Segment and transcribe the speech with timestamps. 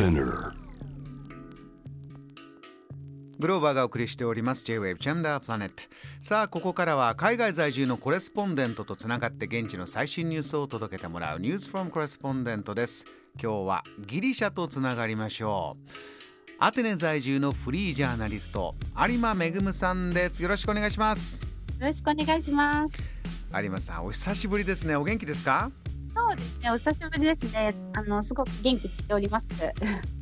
[0.00, 0.54] Spinner.
[3.38, 4.64] グローバーがお送りしております。
[4.64, 5.74] J-Wave ジェンダープラネット
[6.22, 13.04] さあここからは海外在住のコレスポンデントとつながって現地の最新ニュースを届けてもらうニュースフォームコレスポンデントです。
[13.38, 15.90] 今日はギリシャとつながりましょう。
[16.60, 18.76] アテネ在住のフリージャーナリスト
[19.06, 20.42] 有馬めぐむさんです。
[20.42, 21.42] よろしくお願いします。
[21.42, 21.48] よ
[21.78, 22.98] ろしくお願いします。
[23.54, 24.96] 有馬さんお久しぶりですね。
[24.96, 25.70] お元気ですか？
[26.14, 27.74] そうですね、お久しぶりですね。
[27.94, 29.50] あの、すごく元気にしております。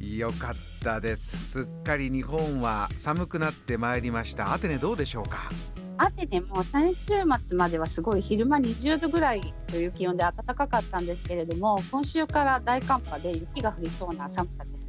[0.00, 1.36] よかったです。
[1.36, 4.52] すっかり日本は寒くなってまいりました。
[4.52, 5.50] アテネどうでしょうか？
[5.96, 7.12] アテネも先週
[7.46, 14.88] 末まではすごい昼間20度ぐらいという気温で暖かかったんですけれども、今週から大寒波で雪が降りそうな寒さです。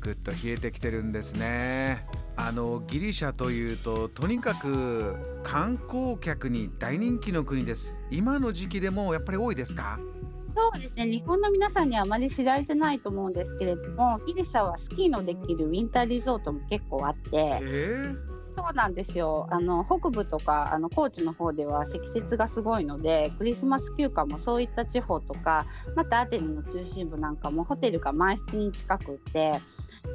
[0.00, 2.06] ぐっと冷えてきてるんですね。
[2.36, 7.94] あのギリシャというととにかく観光客に大人気の国です。
[8.10, 9.98] 今の時期でもやっぱり多いですか？
[10.60, 18.14] そうですね、日本の皆さんにはあまり知られてないと思うんですけれども、ギリシャはスキーのできるウィンターリゾートも結構あって、え
[18.56, 19.46] そうなんですよ。
[19.50, 25.64] あの北部とかあの高知の方では積雪がすごいので、クリスマス休暇もそういった地方とか、
[25.96, 29.60] またアテネの中心部なんかもホテルが満室に近くって、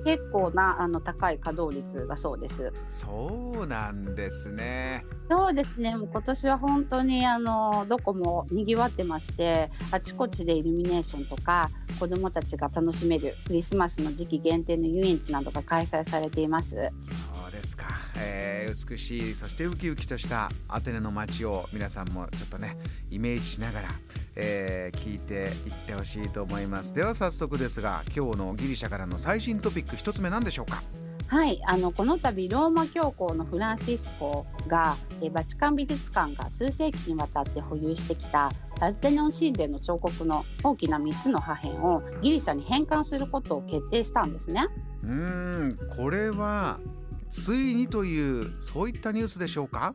[0.06, 2.72] 結構なあの高い稼働率だそうです。
[2.88, 5.96] そうなんですねそうですね。
[5.96, 16.92] もう今年は本当にあのどこも賑わってまして、あちこちでイルミネーションとか子どもたちが楽しめるクリスマスの時期限定の遊園地などが開催されています。
[17.02, 17.16] そ
[17.50, 17.55] う
[18.18, 18.56] えー
[18.90, 22.78] 美しいそしてウキウキとしたアテネの街を皆さんもちょっとね
[23.10, 23.88] イメージしながら、
[24.36, 25.34] えー聞いて
[25.68, 30.84] いってほしいと思いますでは早速ですが今日のギリシャからの最新トピック一つ目何でしょうか？
[31.28, 44.68] はい、あのこの度ローマ教皇のフランシスコがえバチカン美術館が数世紀にわたって保有してきたパルテノン神殿の彫刻の大きな3つの破片をギリシャに返還することを決定したんですね。
[45.04, 45.12] うー
[45.74, 46.80] んこれは
[47.30, 49.94] ついにというそういったニュースでしょうか？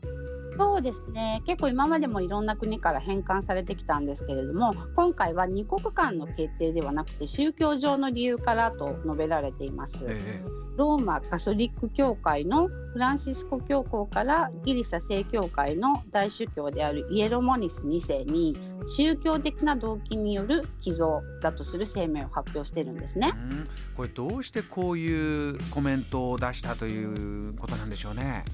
[0.61, 10.05] そうですね結構今までもいろんな国から返還されてきたんですけれども今回は2国間の決定ではなくて宗教上の理由からと述べられています。
[10.07, 10.43] え
[10.77, 18.57] ローマカソリック教会のフランシスコ教皇からギリシャ正教会の大主教であるイエロモニス2世に
[18.87, 23.33] 宗教的な動機による寄贈だとする声明を発表しているんですね。
[23.35, 28.45] うんこれどうしてこういうコメントを出したということなんでしょうね。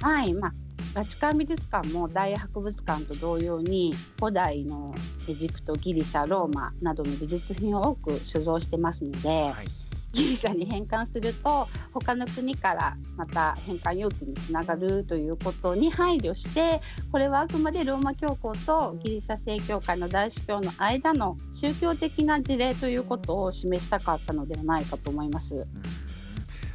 [0.00, 0.52] はい、まあ
[0.94, 4.94] バチカン美術館も大博物館と同様に古代の
[5.28, 9.66] エジプトギリシャローマなどの美術品を多く所蔵してますので、はい、
[10.12, 25.56] ギリシャに返還すると他の国からまた返還要求につながるということに配慮してこれはあくまでローマ教皇とギリシャ正教会の大主教の間の宗教的な事例ということを示したかったのではないかと思います。
[25.56, 26.01] うん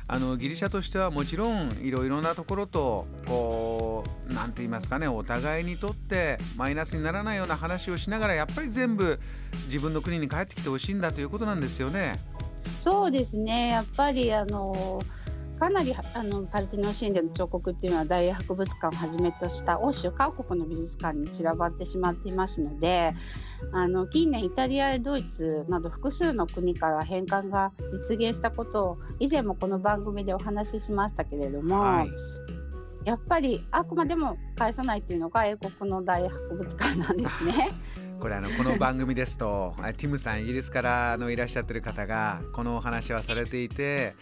[0.09, 9.19] あのギリシャとしてはもちろんいろいろなところとこうなんて言いますかねお互いにとってマイナスにならないような話をしながらやっぱり全部
[9.65, 12.19] 自分の国に帰ってきてほしいんだということなんですよね。
[12.83, 15.01] そうですねやっぱりあの
[15.59, 23.13] かなりあのパルテノン神殿の彫刻っていうのは大博物館をはじめとした欧州各国の美術館に散らばってしまっていますので
[23.71, 27.71] あの近年イタリアやドイツなど複数の国から返還が
[28.07, 32.09] 実現したことを以前もこの番組でお話ししましたけれども、はい
[33.07, 37.69] やっぱりあくまでも返さないっていうのが英国の大博物館なんですね。
[38.19, 44.15] これあのこの番組ですとあティムさんイギリスからあのいらっしゃってる方がこのお話はされていて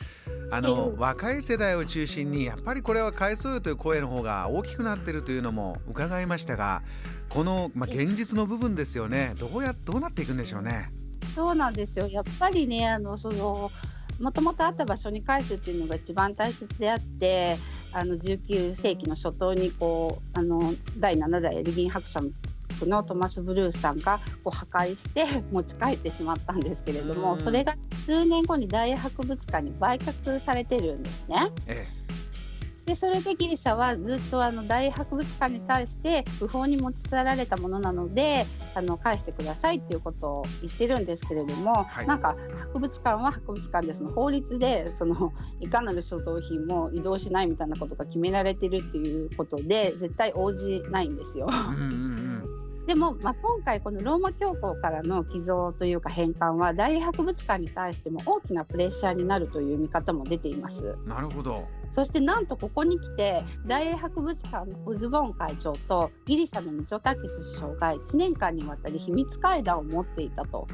[0.52, 6.84] あのうん若い世代を中心にやっぱりこれは返そうよという声の方が大きくなってるというのも伺いましたが
[7.30, 10.92] この、まあ、現実の部分ですよねどうやどうなっていくんでしょうね？
[11.36, 12.08] そうなんですよ。
[12.08, 13.70] やっぱりね、あのその
[14.22, 17.58] もともとあった場所に返すっていうのが一番大切であって、
[17.92, 22.32] あの19世紀の初頭にこうあの第7代エルギン伯爵
[22.84, 27.74] のトマス・ブルースさんがこう破壊して 持ち帰ってしまったんですけれどうんも、それが
[28.06, 31.52] 数年後に大博物館に売却されてるんですね。
[31.68, 31.86] え
[32.86, 38.46] でそれでギリシャはずっとあの大博物館に対して不法に持ち去られたものなので
[38.76, 42.36] あの返してくださいっていうことを言ってるんですけれども、はいなんか
[42.74, 51.48] 博物館は博物館でその法律でそのいかなる所蔵品も移動しないみたいなことが決められてるっていうことで絶対応じないんですよ。
[51.50, 51.86] えうんうんう
[52.22, 52.35] ん
[52.86, 60.96] でも、まあ、今回このローマ教皇からの寄贈というか返還は大博物館に対しても大きなプレッシャーになるという見方も出ています。
[61.06, 61.68] なるほど。
[61.92, 70.68] そしてなんとここに来て大英博物館のオズボーン会長とギリシャのミチョタキス首相が1年間にわたり秘密会談を持っていたと。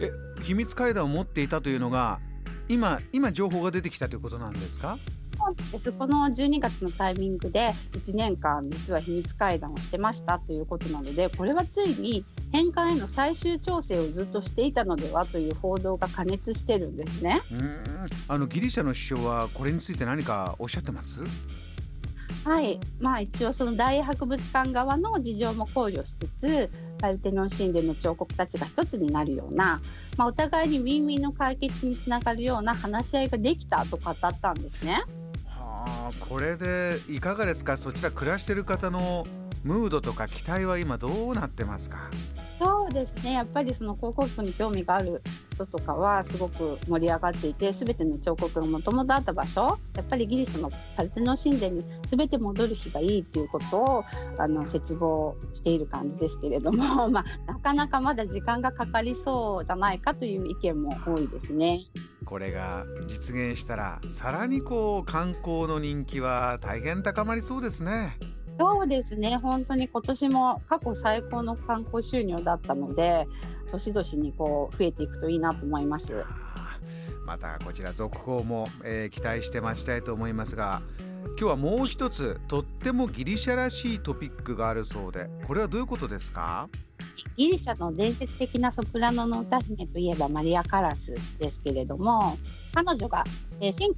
[0.00, 0.10] え
[0.42, 2.20] 秘密会談を持っていたというのが
[2.68, 4.98] 今今情報が出てきたということなんですか？
[5.72, 17.40] ですこの12月のタイミングで1年間実は秘密会談をしてましたということなのでこれはついに返還への最終調整をずっとしていたのではという報道が過熱してるんですね。
[17.52, 17.78] うん
[18.28, 21.20] あのギリシャの首相はこれについて何かおっしゃってます？
[22.44, 29.80] はい、まあ、一応その大博物館側の事情も考慮しつつパルテノン神殿の彫刻たちが一つになるような、
[30.16, 35.02] まあ、お互いにウィンウィンの解決につながるような話し合いができたと語ったんですね。
[35.88, 37.76] あこれでいかがですか？
[37.76, 39.24] そちら暮らしてる方の
[39.64, 42.10] ムードとか期待は今どうなってますか？
[42.58, 43.32] そうですね。
[43.32, 45.22] やっぱりその高校生に興味がある
[45.58, 54.04] 人とかはすごく盛り上がっていて全ての彫刻がもともとあった場所やっぱりギリスのパルテノン神殿に全て戻る日がいいっていうことを
[54.38, 61.80] あの切望している感じですけれども、 まあ、なかなかまだ時間がかかりそうじゃないかという意見も多いですね。
[62.24, 68.18] これが実現したらさらにこう観光の人気は大変高まりそうですね。
[68.58, 73.28] そうですね、本当に今年も過去最高の観光収入だったので、
[73.70, 76.24] 年々にこう増えていくといいなと思います。
[77.24, 80.82] またこちら続報も、えー、期待して待ちたいと思いますが、
[81.26, 86.68] 今日はもう一つとってもギリシャらしいトピックがあるそうで、これはどういうことですか？
[87.36, 92.38] ギリシャの伝説的なソプラノの歌姫といえばマリア・カラスですけれども
[92.72, 93.24] 彼女が、
[93.60, 93.94] えー、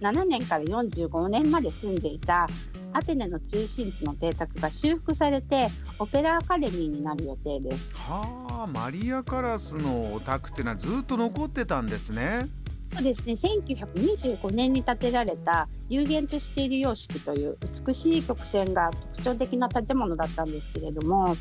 [0.00, 2.48] 1937年から45年まで住んでいた
[2.94, 5.68] アテネの中心地の邸宅が修復されて
[5.98, 7.92] オペラアカデミーになる予定です。
[7.94, 12.46] はあマリア・カラスのお宅っていうのはずっと残ってたんですね。
[12.94, 13.32] そうですね。
[13.32, 21.36] 1925年に建てられた有限としている様式という美しい曲線が特徴的な建物だったんですけれども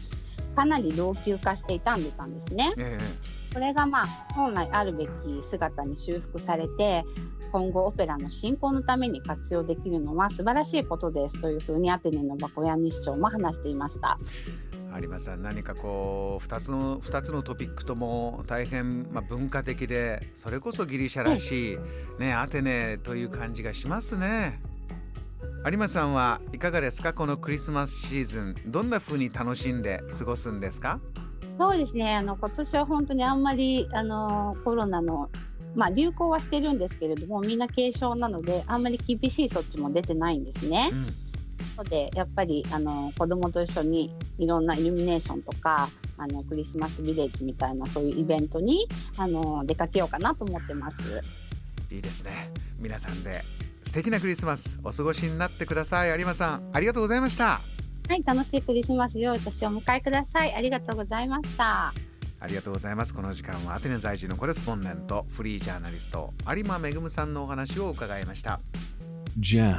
[0.56, 2.74] かなり老朽化して傷んでたんですね。
[2.78, 2.98] え
[3.54, 5.10] これがまあ本来あるべき
[5.44, 7.06] 姿に修復されて
[7.52, 14.18] 今後オペラの進行のために活用できるのは素晴らしいことですというふうにアテネのバコヤニ市長も話していました。
[15.00, 21.78] 有馬さん何かこう2つの2つのトピックとも大変、まあ、文化的でそれこそギリシャらしい、
[22.20, 24.62] ね、アテネという感じがしますね。
[25.66, 27.14] 有馬さんはいかがですか？
[27.14, 31.00] このクリスマスシーズンどんな風に楽しんで過ごすんですか？
[31.58, 32.16] そうですね。
[32.16, 35.30] あの今年は本当にあんまりあのコロナの
[35.74, 40.92] まあ、流行はしてるんですけれどもみんな軽症なのであんまり厳しい措置も出てないんですね。
[40.92, 41.06] うん、
[41.78, 48.88] のでやっぱりあの子供と一緒にいろんなイルミネーションとかあのクリスマスビレッジみたいなそういうイベントに
[49.18, 51.22] あの出かけようかなと思ってます。
[51.90, 52.52] いいですね。
[52.78, 53.42] 皆さんで
[53.94, 56.10] 素敵なクリスマスお過ごしになってください。
[56.10, 57.62] 有馬さんありがとうございました。
[58.10, 60.56] はい楽しいクリスマスよい年をお迎えください。
[60.56, 61.94] ありがとうございました。
[62.40, 63.14] ありがとうございます。
[63.14, 68.62] この時間はアテネ在住のコレスポンデントフリージャーナリスト有馬恵さんのお話を伺いました。
[69.40, 69.78] JAM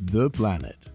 [0.00, 0.93] The Planet